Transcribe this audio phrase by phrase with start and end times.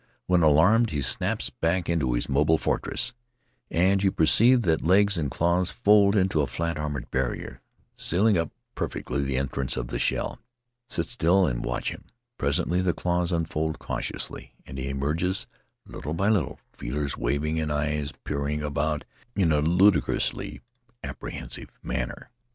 [0.25, 3.13] When alarmed he snaps back into his mobile fortress,
[3.69, 7.61] and you perceive that legs and claws fold into a fiat armored barrier,
[7.95, 10.39] sealing up perfectly the entrance of the shell.
[10.89, 12.05] Sit still and watch him;
[12.39, 15.45] presently the claws unfold cautiously and he emerges
[15.85, 19.05] little by little, feelers waving and eyes peering about
[19.35, 20.61] in a ludicrously
[21.03, 22.31] apprehensive manner.